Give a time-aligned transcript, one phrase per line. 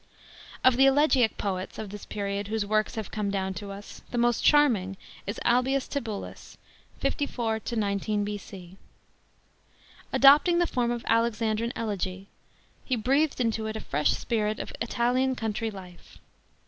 [0.63, 0.73] §5.
[0.73, 4.17] Of the elegiac poets of this period whose works have come down to us, the
[4.17, 6.57] most charming is ALBIUS TIBULLUS
[6.97, 8.77] (54 19 B.C.).
[10.11, 12.25] Adopting the form of Alexandrine elegN,
[12.83, 16.17] he breathed into it a fresh spirit of Italian country life.